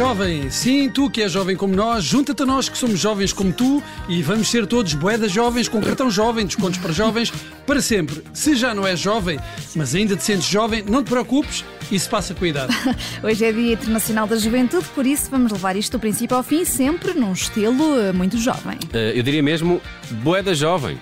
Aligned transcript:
jovem, 0.00 0.50
sim, 0.50 0.88
tu 0.88 1.10
que 1.10 1.20
és 1.20 1.30
jovem 1.30 1.54
como 1.54 1.76
nós, 1.76 2.02
junta-te 2.02 2.42
a 2.42 2.46
nós 2.46 2.70
que 2.70 2.78
somos 2.78 2.98
jovens 2.98 3.34
como 3.34 3.52
tu 3.52 3.82
e 4.08 4.22
vamos 4.22 4.48
ser 4.48 4.66
todos 4.66 4.94
boedas 4.94 5.30
jovens 5.30 5.68
com 5.68 5.78
cartão 5.82 6.10
jovem, 6.10 6.46
descontos 6.46 6.78
para 6.78 6.90
jovens, 6.90 7.30
para 7.66 7.82
sempre. 7.82 8.22
Se 8.32 8.56
já 8.56 8.74
não 8.74 8.86
és 8.86 8.98
jovem, 8.98 9.38
mas 9.76 9.94
ainda 9.94 10.16
te 10.16 10.24
sentes 10.24 10.46
jovem, 10.46 10.82
não 10.88 11.04
te 11.04 11.10
preocupes, 11.10 11.66
isso 11.92 12.08
passa 12.08 12.32
com 12.32 12.46
a 12.46 12.48
idade. 12.48 12.74
Hoje 13.22 13.44
é 13.44 13.52
Dia 13.52 13.74
Internacional 13.74 14.26
da 14.26 14.36
Juventude, 14.36 14.86
por 14.94 15.06
isso 15.06 15.30
vamos 15.30 15.52
levar 15.52 15.76
isto 15.76 15.98
do 15.98 16.00
princípio 16.00 16.34
ao 16.34 16.42
fim, 16.42 16.64
sempre 16.64 17.12
num 17.12 17.34
estilo 17.34 18.00
eh, 18.00 18.10
muito 18.10 18.38
jovem. 18.38 18.78
Eh, 18.94 19.12
eu 19.14 19.22
diria 19.22 19.42
mesmo 19.42 19.82
boeda 20.22 20.54
jovem. 20.54 20.98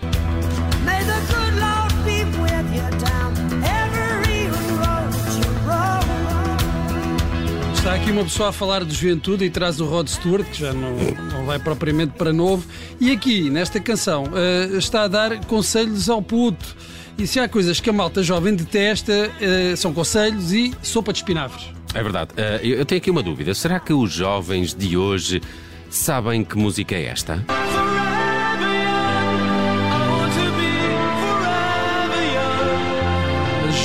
Aqui 8.09 8.13
uma 8.13 8.25
pessoa 8.25 8.49
a 8.49 8.53
falar 8.53 8.85
de 8.85 8.95
juventude 8.95 9.45
e 9.45 9.51
traz 9.51 9.81
o 9.81 9.85
Rod 9.85 10.09
Stewart, 10.09 10.47
que 10.47 10.61
já 10.61 10.73
não, 10.73 10.97
não 11.31 11.45
vai 11.45 11.59
propriamente 11.59 12.15
para 12.17 12.33
novo, 12.33 12.67
e 12.99 13.11
aqui, 13.11 13.51
nesta 13.51 13.79
canção, 13.81 14.25
eh, 14.35 14.79
está 14.79 15.03
a 15.03 15.09
dar 15.09 15.45
conselhos 15.45 16.09
ao 16.09 16.23
puto. 16.23 16.75
E 17.19 17.27
se 17.27 17.39
há 17.39 17.47
coisas 17.47 17.81
que 17.81 17.91
a 17.91 17.93
malta 17.93 18.23
jovem 18.23 18.55
detesta, 18.55 19.31
eh, 19.41 19.75
são 19.77 19.93
conselhos 19.93 20.53
e 20.53 20.73
sopa 20.83 21.13
de 21.13 21.19
espinafres. 21.19 21.67
É 21.93 22.03
verdade. 22.03 22.31
Eu 22.63 22.79
eu 22.79 22.87
tenho 22.87 22.99
aqui 22.99 23.11
uma 23.11 23.23
dúvida. 23.23 23.53
Será 23.53 23.79
que 23.79 23.93
os 23.93 24.11
jovens 24.11 24.73
de 24.73 24.97
hoje 24.97 25.43
sabem 25.91 26.43
que 26.45 26.57
música 26.57 26.95
é 26.95 27.05
esta? 27.07 27.45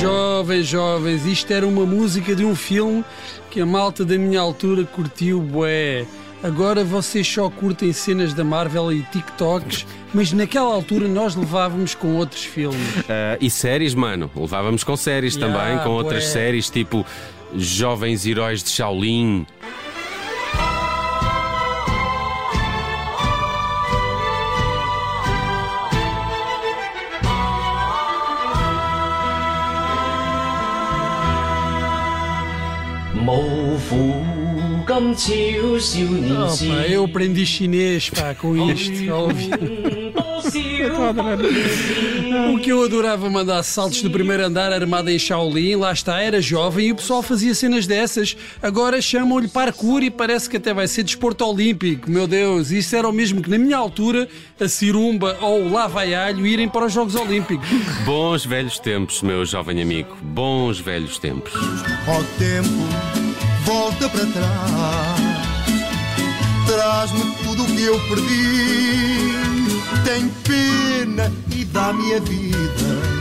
Jovens, 0.04 0.66
jovens, 0.66 1.24
isto 1.26 1.50
era 1.50 1.66
uma 1.66 1.86
música 1.86 2.34
de 2.36 2.44
um 2.44 2.54
filme 2.54 3.02
que 3.50 3.58
a 3.60 3.64
malta 3.66 4.04
da 4.04 4.18
minha 4.18 4.38
altura 4.40 4.84
curtiu, 4.84 5.40
bué. 5.40 6.04
Agora 6.42 6.84
vocês 6.84 7.26
só 7.26 7.48
curtem 7.48 7.90
cenas 7.90 8.34
da 8.34 8.44
Marvel 8.44 8.92
e 8.92 9.00
TikToks, 9.04 9.86
mas 10.12 10.30
naquela 10.30 10.74
altura 10.74 11.08
nós 11.08 11.34
levávamos 11.34 11.94
com 11.94 12.16
outros 12.16 12.44
filmes. 12.44 12.78
Eh, 13.08 13.38
e 13.40 13.48
séries, 13.48 13.94
mano? 13.94 14.30
Levávamos 14.36 14.84
com 14.84 14.94
séries 14.94 15.36
Yeah, 15.36 15.58
também, 15.58 15.78
com 15.82 15.90
outras 15.92 16.24
bué. 16.24 16.30
séries 16.32 16.68
tipo 16.68 17.06
Jovens 17.56 18.26
Heróis 18.26 18.62
de 18.62 18.68
Shaolin. 18.68 19.46
Opa, 36.68 36.88
eu 36.88 37.04
aprendi 37.04 37.46
chinês, 37.46 38.10
pá, 38.10 38.34
com 38.34 38.56
isto. 38.70 39.10
a 39.10 39.18
ouvir. 39.18 39.50
O 42.52 42.58
que 42.58 42.70
eu 42.70 42.84
adorava 42.84 43.30
mandar 43.30 43.62
saltos 43.62 44.02
do 44.02 44.10
primeiro 44.10 44.44
andar 44.44 44.72
armado 44.72 45.10
em 45.10 45.18
Shaolin, 45.18 45.76
lá 45.76 45.92
está, 45.92 46.20
era 46.20 46.40
jovem 46.40 46.88
e 46.88 46.92
o 46.92 46.96
pessoal 46.96 47.22
fazia 47.22 47.54
cenas 47.54 47.86
dessas. 47.86 48.36
Agora 48.62 49.00
chamam-lhe 49.00 49.48
parkour 49.48 50.02
e 50.02 50.10
parece 50.10 50.48
que 50.50 50.58
até 50.58 50.74
vai 50.74 50.86
ser 50.86 51.02
desporto 51.02 51.44
olímpico. 51.44 52.10
Meu 52.10 52.26
Deus, 52.26 52.70
isso 52.70 52.94
era 52.94 53.08
o 53.08 53.12
mesmo 53.12 53.40
que 53.40 53.50
na 53.50 53.58
minha 53.58 53.76
altura 53.76 54.28
a 54.60 54.68
cirumba 54.68 55.38
ou 55.40 55.62
o 55.62 55.72
lava-alho 55.72 56.46
irem 56.46 56.68
para 56.68 56.86
os 56.86 56.92
Jogos 56.92 57.14
Olímpicos. 57.14 57.68
Bons 58.04 58.44
velhos 58.44 58.78
tempos, 58.78 59.22
meu 59.22 59.44
jovem 59.44 59.80
amigo. 59.80 60.14
Bons 60.22 60.78
velhos 60.78 61.18
tempos. 61.18 61.52
Ó 62.06 62.22
tempo, 62.38 63.23
volta 63.64 64.08
para 64.08 64.26
trás. 64.26 65.20
Traz-me 66.66 67.34
tudo 67.42 67.62
o 67.62 67.66
que 67.66 67.82
eu 67.82 67.98
perdi. 68.08 69.34
Tem 70.04 70.28
pena 70.44 71.32
e 71.54 71.64
dá-me 71.64 72.14
a 72.14 72.20
vida. 72.20 73.14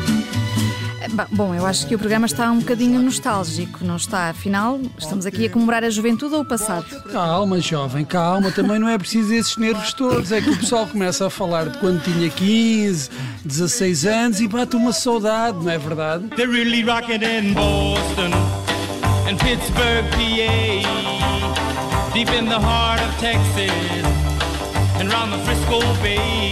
Ba- 1.11 1.27
Bom, 1.31 1.53
eu 1.53 1.63
acho 1.65 1.85
que 1.85 1.93
o 1.93 1.99
programa 1.99 2.25
está 2.25 2.49
um 2.51 2.57
bocadinho 2.59 2.99
nostálgico, 2.99 3.85
não 3.85 3.97
está? 3.97 4.29
Afinal, 4.29 4.79
estamos 4.97 5.27
aqui 5.27 5.45
a 5.45 5.49
comemorar 5.49 5.83
a 5.83 5.89
juventude 5.91 6.33
ou 6.33 6.41
o 6.41 6.45
passado? 6.45 6.85
Calma, 7.11 7.59
jovem, 7.61 8.03
calma, 8.03 8.49
também 8.51 8.79
não 8.79 8.89
é 8.89 8.97
preciso 8.97 9.31
esses 9.33 9.55
nervos 9.57 9.93
todos. 9.93 10.31
É 10.31 10.41
que 10.41 10.49
o 10.49 10.57
pessoal 10.57 10.87
começa 10.87 11.27
a 11.27 11.29
falar 11.29 11.69
de 11.69 11.77
quando 11.77 12.01
tinha 12.03 12.29
15, 12.29 13.11
16 13.45 14.05
anos 14.07 14.39
e 14.41 14.47
bate 14.47 14.75
uma 14.75 14.91
saudade, 14.91 15.57
não 15.63 15.69
é 15.69 15.77
verdade? 15.77 16.27
They're 16.35 16.51
really 16.51 16.81
rocking 16.83 17.21
in 17.23 17.53
Boston 17.53 18.31
and 19.25 19.39
Pittsburgh, 19.39 20.05
PA, 20.11 22.11
deep 22.13 22.29
in 22.29 22.45
the 22.45 22.59
heart 22.59 23.01
of 23.01 23.09
Texas 23.19 23.71
and 24.99 25.11
round 25.11 25.33
the 25.33 25.39
Frisco 25.39 25.79
Bay, 26.03 26.51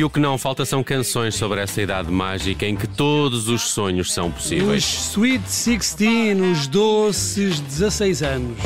E 0.00 0.04
o 0.04 0.08
que 0.08 0.18
não 0.18 0.38
falta 0.38 0.64
são 0.64 0.82
canções 0.82 1.34
sobre 1.34 1.60
essa 1.60 1.82
idade 1.82 2.10
mágica 2.10 2.64
em 2.64 2.74
que 2.74 2.86
todos 2.86 3.50
os 3.50 3.60
sonhos 3.60 4.10
são 4.10 4.28
Os 4.28 4.34
possíveis. 4.34 4.82
Sweet 4.82 5.44
16, 5.44 6.40
os 6.40 6.66
doces 6.68 7.60
16 7.60 8.22
anos. 8.22 8.56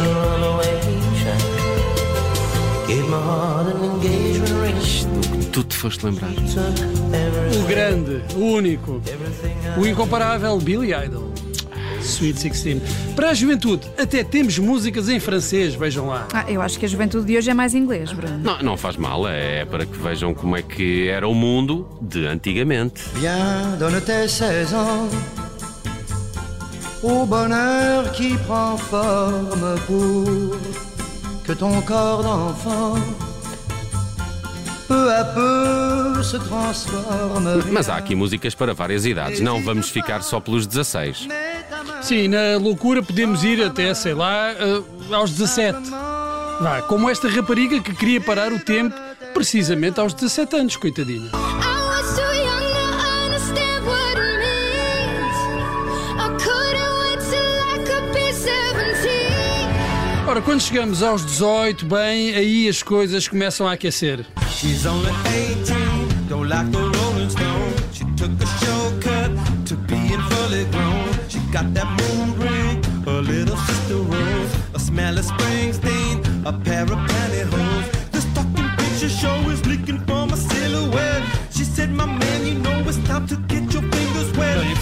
Tu 5.50 5.64
te 5.64 5.74
foste 5.76 6.06
lembrar. 6.06 6.30
O 6.30 7.66
grande, 7.66 8.22
o 8.36 8.38
único, 8.38 9.02
o 9.76 9.84
incomparável 9.84 10.56
Billy 10.58 10.92
Idol. 10.94 11.23
Sweet 12.04 12.34
16. 12.34 12.82
Para 13.16 13.30
a 13.30 13.34
juventude, 13.34 13.86
até 13.98 14.22
temos 14.22 14.58
músicas 14.58 15.08
em 15.08 15.18
francês, 15.18 15.74
vejam 15.74 16.06
lá. 16.06 16.28
Ah, 16.32 16.44
eu 16.48 16.60
acho 16.60 16.78
que 16.78 16.84
a 16.84 16.88
juventude 16.88 17.26
de 17.26 17.36
hoje 17.36 17.50
é 17.50 17.54
mais 17.54 17.74
inglês, 17.74 18.12
Bruno. 18.12 18.38
Não, 18.38 18.58
não 18.62 18.76
faz 18.76 18.96
mal, 18.96 19.26
é 19.26 19.64
para 19.64 19.86
que 19.86 19.98
vejam 19.98 20.34
como 20.34 20.56
é 20.56 20.62
que 20.62 21.08
era 21.08 21.26
o 21.26 21.34
mundo 21.34 21.88
de 22.00 22.26
antigamente. 22.26 23.02
Viens, 23.14 23.78
donne 23.78 24.00
tes 24.00 24.38
16 24.38 24.74
ans 24.74 25.08
au 27.02 27.26
bonheur 27.26 28.10
qui 28.12 28.36
prend 28.46 28.78
forme 28.78 29.78
pour 29.86 30.56
que 31.44 31.52
ton 31.52 31.80
corps 31.82 32.22
d'enfant 32.22 32.98
peu 34.88 35.12
à 35.12 35.24
peu 35.24 36.22
se 36.22 36.38
transforme. 36.38 37.62
Mas 37.70 37.88
há 37.88 37.96
aqui 37.96 38.14
músicas 38.14 38.54
para 38.54 38.72
várias 38.74 39.04
idades, 39.04 39.40
não 39.40 39.62
vamos 39.62 39.88
ficar 39.90 40.22
só 40.22 40.40
pelos 40.40 40.66
16. 40.66 41.28
Sim, 42.02 42.28
na 42.28 42.58
loucura 42.58 43.02
podemos 43.02 43.42
ir 43.44 43.62
até, 43.62 43.94
sei 43.94 44.14
lá, 44.14 44.52
eh, 44.52 44.82
aos 45.14 45.30
17. 45.30 45.78
Vá, 46.60 46.82
como 46.82 47.10
esta 47.10 47.28
rapariga 47.28 47.80
que 47.80 47.94
queria 47.94 48.20
parar 48.20 48.52
o 48.52 48.58
tempo 48.58 48.94
precisamente 49.32 49.98
aos 49.98 50.14
17 50.14 50.56
anos, 50.56 50.76
coitadinha. 50.76 51.30
I 51.32 51.36
was 51.88 52.14
too 52.14 52.22
young 52.22 52.66
to 52.72 52.84
understand 53.26 53.84
what 53.84 54.16
it 54.18 54.38
means. 54.38 55.36
I 56.20 56.28
couldn't 56.38 56.94
wait 57.00 57.20
till 57.30 57.58
I 57.72 57.78
could 57.84 58.12
be 58.12 58.32
17. 58.32 60.28
Ora, 60.28 60.40
quando 60.40 60.60
chegamos 60.60 61.02
aos 61.02 61.24
18, 61.26 61.84
bem, 61.86 62.34
aí 62.34 62.68
as 62.68 62.82
coisas 62.82 63.26
começam 63.26 63.66
a 63.66 63.72
aquecer. 63.72 64.24
She's 64.50 64.86
only 64.86 65.10
18, 65.64 66.28
don't 66.28 66.48
like 66.48 66.70
the 66.70 66.78
Rolling 66.78 67.30
Stone. 67.30 67.74
She 67.92 68.04
took 68.16 68.30
a 68.40 68.46
shortcut 68.64 68.83
ring, 72.38 72.82
little 73.06 73.56
sister 73.56 73.96
Rose, 73.96 74.54
a 74.74 74.78
smell 74.78 75.18
of 75.18 75.24
Springsteen, 75.24 76.44
a 76.44 76.52
pair 76.52 76.82
of 76.82 76.98
pantyhose. 77.08 78.10
This 78.10 78.24
fucking 78.34 78.70
picture 78.78 79.08
show 79.08 79.36
is 79.50 79.64
leaking 79.66 79.98
from 80.06 80.23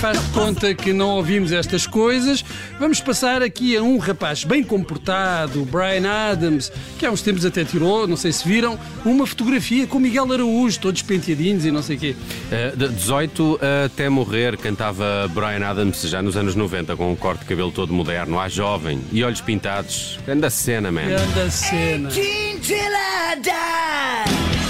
faz 0.03 0.21
de 0.21 0.33
conta 0.33 0.75
que 0.75 0.93
não 0.93 1.11
ouvimos 1.11 1.53
estas 1.53 1.87
coisas. 1.87 2.45
Vamos 2.81 3.01
passar 3.01 3.41
aqui 3.41 3.77
a 3.77 3.83
um 3.85 3.99
rapaz 3.99 4.43
bem 4.43 4.61
comportado, 4.65 5.63
o 5.63 5.65
Brian 5.65 6.11
Adams, 6.11 6.73
que 6.99 7.07
há 7.07 7.11
uns 7.13 7.23
tempos 7.23 7.47
até 7.47 7.65
tirou, 7.65 8.09
não 8.09 8.17
sei 8.17 8.33
se 8.33 8.45
viram, 8.45 8.77
uma 9.05 9.25
fotografia 9.29 9.87
com 9.87 10.01
Miguel 10.01 10.33
Araújo, 10.33 10.81
todos 10.81 11.03
penteadinhos 11.03 11.65
e 11.65 11.71
não 11.71 11.85
sei 11.85 11.95
o 11.95 12.01
quê. 12.01 12.17
Eh, 12.51 12.73
de 12.77 12.89
18 12.89 13.61
até 13.87 14.09
morrer, 14.09 14.57
cantava 14.57 15.31
Brian 15.33 15.65
Adams 15.65 16.03
já 16.03 16.21
nos 16.21 16.37
anos 16.37 16.57
90, 16.57 16.97
com 16.97 17.13
um 17.13 17.15
corte 17.15 17.43
de 17.43 17.47
cabelo 17.47 17.71
todo 17.71 17.93
moderno, 17.93 18.41
à 18.41 18.49
jovem 18.49 19.01
e 19.13 19.23
olhos 19.23 19.41
pintados. 19.41 20.19
Grande 20.27 20.51
cena, 20.51 20.91
man. 20.91 21.03
Grande 21.07 21.49
cena. 21.53 22.11
Teen 22.11 22.59
till 22.59 22.77
I 22.77 23.41
die. 23.41 24.62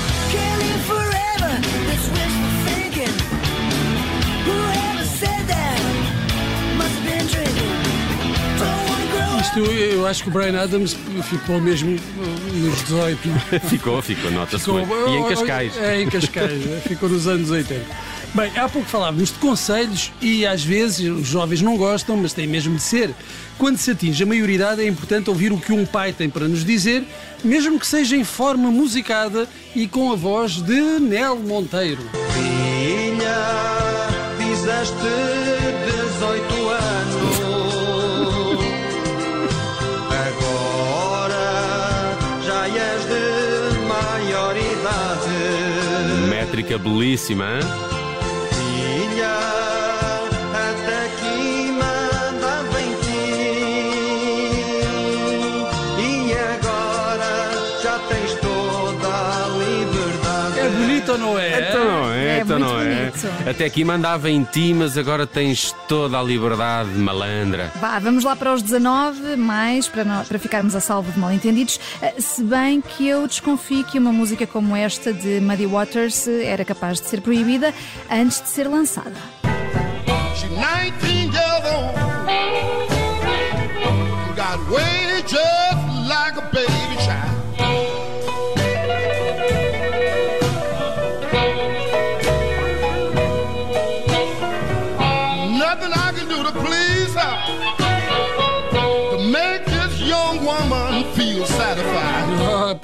Isto, 9.43 9.59
eu 9.59 10.07
acho 10.07 10.23
que 10.23 10.29
o 10.29 10.33
Brian 10.33 10.57
Adams 10.63 10.97
ficou 11.29 11.61
mesmo 11.61 11.99
nos 12.55 12.83
18. 12.83 13.29
não 13.29 13.37
é? 13.51 13.59
Ficou, 13.67 14.01
ficou, 14.01 14.31
nota-se. 14.31 14.71
E 14.71 15.17
em 15.17 15.29
Cascais. 15.29 15.77
É, 15.79 16.01
em 16.01 16.09
Cascais. 16.09 16.63
ficou 16.87 17.09
nos 17.09 17.27
anos 17.27 17.51
80. 17.51 17.85
Bem, 18.35 18.53
há 18.57 18.69
pouco 18.69 18.89
falávamos 18.89 19.31
de 19.31 19.39
conselhos 19.41 20.13
e 20.21 20.47
às 20.47 20.63
vezes 20.63 21.11
os 21.11 21.27
jovens 21.27 21.61
não 21.61 21.77
gostam, 21.77 22.17
mas 22.17 22.33
tem 22.33 22.47
mesmo 22.47 22.77
de 22.77 22.83
ser. 22.83 23.11
Quando 23.59 23.79
se 23.79 23.91
atinge 23.91 24.23
a 24.23 24.27
maioridade 24.27 24.81
é 24.81 24.87
importante 24.87 25.29
ouvir 25.29 25.53
o 25.53 25.59
que 25.59 25.73
um 25.73 25.85
pai 25.85 26.13
tem 26.13 26.31
para 26.31 26.47
nos 26.47 26.65
dizer, 26.65 27.05
mesmo 27.43 27.81
que 27.81 27.87
seja 27.87 28.17
em 28.17 28.23
forma 28.23 28.71
musicada 28.71 29.49
e 29.75 29.89
com 29.89 30.13
a 30.13 30.15
voz 30.15 30.63
de 30.63 31.01
Nel 31.01 31.37
Monteiro. 31.37 32.03
Filha, 32.33 33.37
fizeste 34.39 34.95
18 36.21 36.62
Métrica 46.63 46.79
belíssima, 46.79 47.45
hein? 47.59 47.92
É 61.09 61.13
ou 61.13 61.19
não 61.19 61.39
é? 61.39 61.69
Então 61.69 61.85
não 61.85 62.13
é, 62.13 62.27
É 62.27 62.41
então 62.41 62.59
muito 62.59 62.73
não 62.73 62.81
é. 62.81 62.95
bonito. 63.11 63.49
Até 63.49 63.65
aqui 63.65 63.85
mandava 63.85 64.31
em 64.31 64.45
ti, 64.45 64.73
mas 64.75 64.97
agora 64.99 65.27
tens 65.27 65.75
toda 65.89 66.19
a 66.19 66.23
liberdade 66.23 66.91
malandra. 66.91 67.71
Vá, 67.81 67.99
vamos 67.99 68.25
lá 68.25 68.35
para 68.37 68.53
os 68.55 68.63
19, 68.63 69.37
mais 69.37 69.89
para, 69.89 70.05
nó- 70.05 70.25
para 70.25 70.39
ficarmos 70.39 70.75
a 70.75 70.81
salvo 70.81 71.11
de 71.13 71.19
mal-entendidos. 71.19 71.79
Eh, 72.01 72.15
Se 72.19 72.43
bem 72.43 72.81
que 72.81 73.07
eu 73.09 73.27
desconfio 73.27 73.85
que 73.85 73.99
uma 73.99 74.13
música 74.13 74.47
como 74.47 74.75
esta 74.77 75.13
de 75.13 75.41
Muddy 75.41 75.67
Waters 75.67 76.27
eh, 76.29 76.45
era 76.47 76.65
capaz 76.65 77.01
de 77.01 77.09
ser 77.09 77.21
proibida 77.21 77.73
antes 78.11 78.41
de 78.43 78.49
ser 78.49 78.69
lançada. 78.69 79.13
She's 80.35 80.51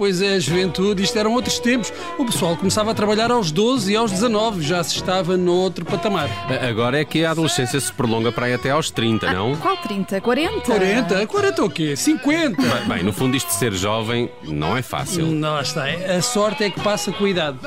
pois 0.09 0.23
é, 0.23 0.41
juventude, 0.41 1.03
isto 1.03 1.19
eram 1.19 1.35
outros 1.35 1.59
tempos. 1.59 1.93
O 2.17 2.25
pessoal 2.25 2.57
começava 2.57 2.93
a 2.93 2.95
trabalhar 2.95 3.31
aos 3.31 3.51
12 3.53 3.93
e 3.93 3.97
aos 3.97 4.11
19, 4.11 4.63
já 4.63 4.83
se 4.83 4.95
estava 4.97 5.37
noutro 5.37 5.85
patamar. 5.85 6.31
A- 6.49 6.67
Agora 6.67 6.99
é 6.99 7.05
que 7.05 7.27
a 7.27 7.33
adolescência 7.33 7.79
se 7.79 7.93
prolonga 7.93 8.33
para 8.33 8.47
aí 8.47 8.55
até 8.55 8.71
aos 8.71 8.91
30, 8.91 9.31
não? 9.35 9.55
Qual 9.57 9.77
30? 9.77 10.19
40? 10.23 10.61
40? 10.63 11.27
40 11.27 11.65
o 11.65 11.69
quê? 11.71 11.95
50? 11.95 12.63
Bem, 12.63 12.89
Bem, 12.89 13.03
no 13.03 13.13
fundo, 13.13 13.37
isto 13.37 13.49
de 13.49 13.55
ser 13.55 13.75
jovem 13.75 14.31
não 14.45 14.75
é 14.77 14.81
fácil. 14.81 15.27
Não, 15.27 15.53
lá 15.55 15.61
está. 15.63 15.85
A 15.85 16.23
sorte 16.23 16.65
é 16.65 16.71
que 16.71 16.81
passa 16.81 17.13
com 17.13 17.27
a 17.27 17.29
idade. 17.29 17.59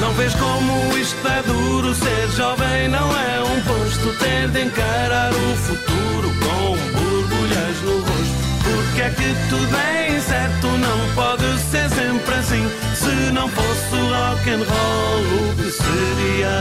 Não 0.00 0.12
vês 0.12 0.34
como 0.34 0.98
isto 0.98 1.26
é 1.28 1.42
duro? 1.42 1.94
Ser 1.94 2.28
jovem 2.36 2.88
não 2.88 3.08
é 3.18 3.40
um 3.42 3.60
posto. 3.62 4.18
Tem 4.18 4.48
de 4.50 4.64
encarar 4.68 5.30
o 5.32 5.56
futuro 5.56 6.30
com 6.40 6.76
borbulhas 6.98 7.82
no 7.84 7.98
rosto. 8.00 8.40
Porque 8.64 9.00
é 9.02 9.10
que 9.10 9.48
tudo 9.48 9.76
é 9.76 10.16
incerto? 10.16 10.59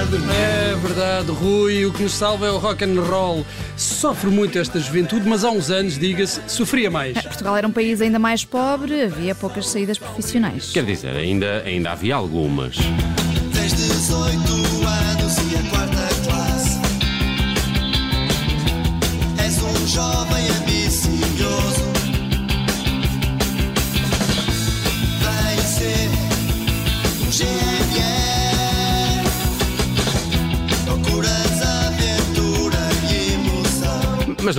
Seria 0.10 0.20
de 0.20 0.26
mim? 0.26 0.34
É 0.34 0.76
verdade, 0.76 1.32
Rui, 1.32 1.86
o 1.86 1.94
que 1.94 2.04
nos 2.04 2.14
salva 2.14 2.48
é 2.48 2.52
o 2.52 2.58
rock 2.58 2.84
and 2.84 3.02
roll. 3.02 3.46
Sofre 3.78 4.30
muito 4.30 4.58
esta 4.58 4.80
juventude, 4.80 5.28
mas 5.28 5.44
há 5.44 5.52
uns 5.52 5.70
anos, 5.70 5.98
diga-se, 5.98 6.42
sofria 6.48 6.90
mais. 6.90 7.14
Portugal 7.22 7.56
era 7.56 7.68
um 7.68 7.72
país 7.72 8.02
ainda 8.02 8.20
mais 8.20 8.44
pobre, 8.44 9.04
havia 9.04 9.36
poucas 9.36 9.68
saídas 9.68 9.98
profissionais. 9.98 10.72
Quer 10.72 10.86
dizer, 10.86 11.16
ainda, 11.16 11.64
ainda 11.64 11.92
havia 11.92 12.16
algumas. 12.16 12.76
Tens 13.54 13.74
18 13.74 14.59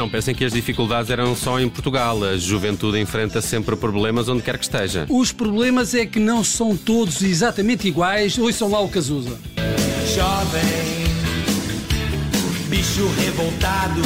não 0.01 0.09
pensem 0.09 0.35
que 0.35 0.47
as 0.47 0.55
dificuldades 0.55 1.11
eram 1.11 1.37
só 1.37 1.61
em 1.61 1.69
Portugal. 1.69 2.25
A 2.25 2.39
juventude 2.39 2.99
enfrenta 2.99 3.43
sempre 3.43 3.77
problemas 3.77 4.31
onde 4.31 4.43
quer 4.43 4.57
que 4.57 4.65
esteja. 4.65 5.05
Os 5.11 5.31
problemas 5.31 5.95
é 5.95 6.07
que 6.07 6.19
não 6.19 6.43
são 6.43 6.75
todos 6.75 7.21
exatamente 7.21 7.87
iguais. 7.87 8.39
Ouçam 8.39 8.71
lá 8.71 8.81
o 8.81 8.89
Cazuza. 8.89 9.39
Jovem, 10.15 10.63
bicho 12.71 13.07
revoltado. 13.23 14.01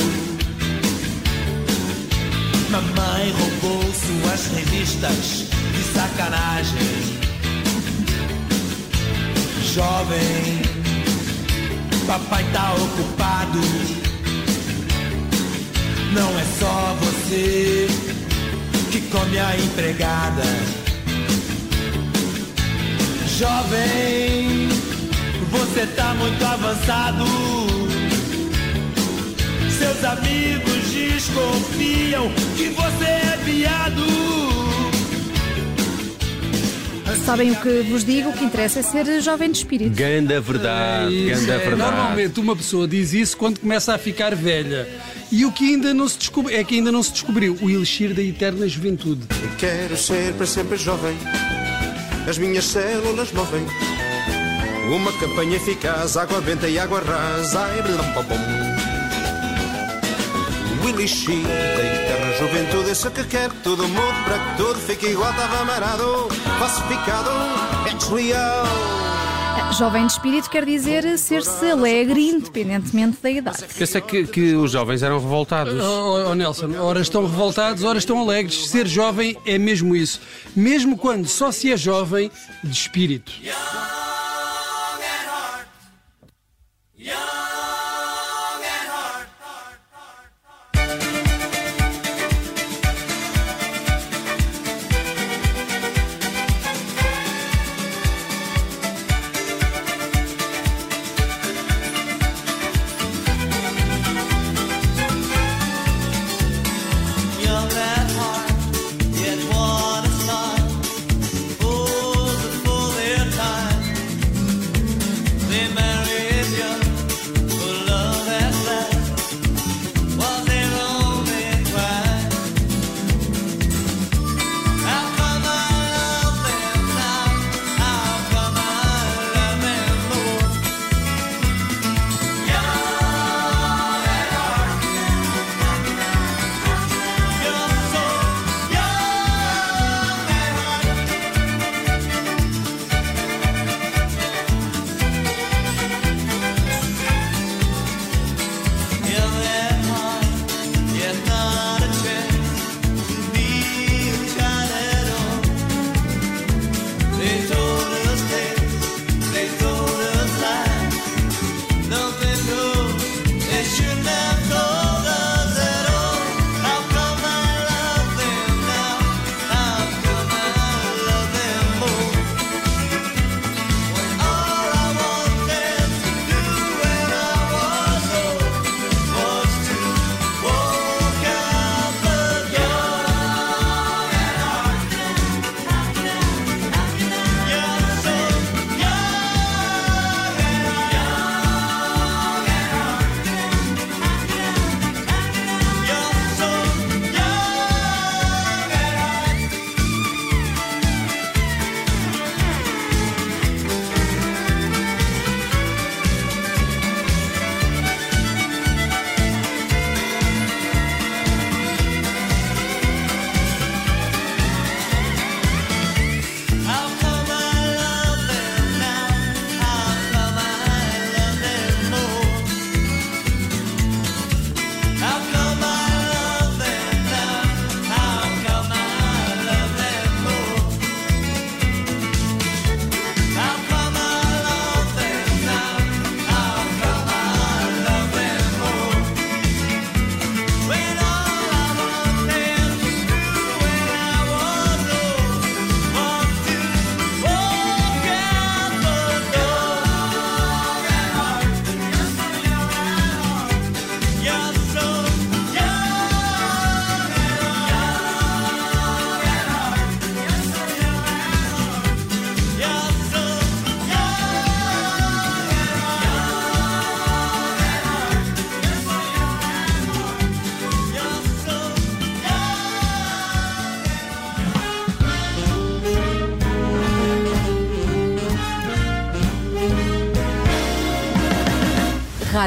Mamãe 2.71 3.31
roubou 3.31 3.83
suas 3.93 4.47
revistas 4.49 5.47
de 5.77 5.83
sacanagem. 5.95 6.89
Jovem, 9.73 10.61
papai 12.05 12.45
tá 12.53 12.75
ocupado. 12.75 14.04
Não 16.15 16.39
é 16.39 16.45
só 16.61 16.97
você 17.01 17.89
que 18.93 19.01
come 19.11 19.37
a 19.37 19.57
empregada. 19.57 20.45
Jovem, 23.37 24.69
você 25.51 25.87
tá 25.97 26.15
muito 26.15 26.45
avançado. 26.45 27.25
Seus 29.77 30.05
amigos 30.05 30.93
desconfiam 30.93 32.31
que 32.57 32.69
você 32.69 33.05
é 33.05 33.39
viado. 33.45 34.64
Sabem 37.25 37.53
o 37.53 37.57
que 37.57 37.81
vos 37.89 38.05
digo? 38.05 38.29
O 38.29 38.33
que 38.35 38.45
interessa 38.45 38.81
é 38.81 38.83
ser 38.83 39.21
jovem 39.23 39.51
de 39.51 39.59
espírito. 39.59 39.97
Ganda 39.97 40.41
verdade, 40.43 41.15
Isso, 41.15 41.41
ganda 41.41 41.55
é. 41.55 41.59
verdade. 41.59 41.77
Normalmente 41.97 42.39
uma 42.41 42.55
pessoa 42.55 42.87
diz 42.87 43.15
isso 43.15 43.37
quando 43.37 43.61
começa 43.61 43.95
a 43.95 43.99
ficar 43.99 44.35
velha. 44.35 44.87
E 45.33 45.47
o 45.47 45.51
que 45.51 45.65
ainda 45.75 45.95
não 45.95 46.07
se 46.07 46.19
descobriu 46.19 46.59
é 46.59 46.63
que 46.63 46.75
ainda 46.75 46.93
não 46.93 47.03
se 47.03 47.13
descobriu 47.13 47.57
o 47.63 47.71
elixir 47.71 48.13
da 48.13 48.23
eterna 48.23 48.69
juventude. 48.69 49.23
Quero 49.59 49.97
ser 49.97 50.35
para 50.35 50.47
sempre 50.47 50.77
jovem. 50.77 51.17
As 52.29 52.37
minhas 52.37 52.65
células 52.67 53.33
movem. 53.33 53.65
Uma 54.95 55.13
campanha 55.19 55.57
eficaz, 55.57 56.19
água 56.19 56.43
benta 56.43 56.69
e 56.69 56.79
água 56.79 57.01
rasa. 57.01 57.67
Blum, 57.83 58.23
bum. 58.23 58.35
O 60.85 60.89
elixir 60.91 61.43
da 61.43 61.85
eterna 61.85 62.04
juventude. 62.39 62.91
Isso 62.91 63.11
que 63.11 63.25
quero 63.25 63.55
que 63.55 63.63
tudo 63.63 63.87
mude 63.89 64.25
para 64.25 64.39
que 64.39 64.57
tudo 64.57 64.79
fique 64.81 65.07
igual. 65.09 65.31
Estava 65.31 65.61
amarado, 65.61 66.29
falsificado, 66.59 67.31
é 67.87 68.15
real. 68.15 69.15
Jovem 69.79 70.07
de 70.07 70.13
espírito 70.13 70.49
quer 70.49 70.65
dizer 70.65 71.19
ser-se 71.19 71.69
alegre, 71.69 72.29
independentemente 72.29 73.19
da 73.21 73.31
idade. 73.31 73.65
Pensei 73.77 74.01
que, 74.01 74.25
que 74.25 74.55
os 74.55 74.71
jovens 74.71 75.03
eram 75.03 75.19
revoltados. 75.19 75.75
Oh, 75.83 76.31
oh, 76.31 76.35
Nelson, 76.35 76.79
ora 76.79 77.01
estão 77.01 77.23
revoltados, 77.23 77.83
ora 77.83 77.99
estão 77.99 78.21
alegres. 78.21 78.69
Ser 78.69 78.87
jovem 78.87 79.37
é 79.45 79.59
mesmo 79.59 79.97
isso. 79.97 80.21
Mesmo 80.55 80.97
quando 80.97 81.27
só 81.27 81.51
se 81.51 81.73
é 81.73 81.77
jovem 81.77 82.31
de 82.63 82.73
espírito. 82.73 83.33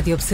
Radio 0.08 0.16
Observador. 0.16 0.28